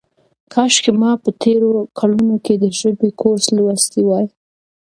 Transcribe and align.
کاشکې 0.53 0.91
ما 1.01 1.11
په 1.23 1.29
تېرو 1.43 1.71
کلونو 1.99 2.35
کې 2.45 2.53
د 2.57 2.65
ژبې 2.79 3.09
کورس 3.21 3.45
لوستی 3.55 4.01
وای. 4.05 4.27